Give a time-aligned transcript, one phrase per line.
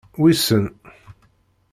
[0.17, 0.63] Wissen!